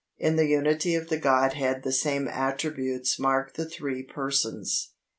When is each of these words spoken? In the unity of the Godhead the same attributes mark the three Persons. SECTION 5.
In 0.17 0.35
the 0.35 0.47
unity 0.47 0.95
of 0.95 1.09
the 1.09 1.17
Godhead 1.19 1.83
the 1.83 1.91
same 1.91 2.27
attributes 2.27 3.19
mark 3.19 3.53
the 3.53 3.69
three 3.69 4.01
Persons. 4.01 4.71
SECTION 4.85 4.93
5. 4.95 4.95